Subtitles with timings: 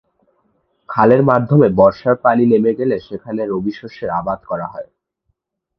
[0.89, 4.89] খালের মাধ্যমে বর্ষার পানি নেমে গেলে সেখানে রবিশষ্যের আবাদ করা হয়।